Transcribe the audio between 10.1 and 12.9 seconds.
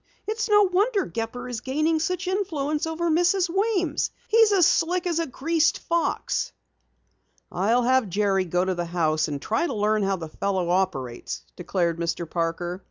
the fellow operates," declared Mr. Parker.